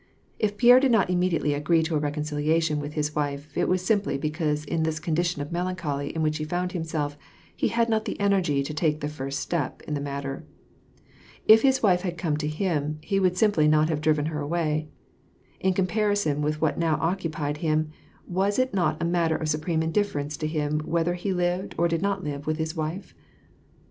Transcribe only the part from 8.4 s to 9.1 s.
to take the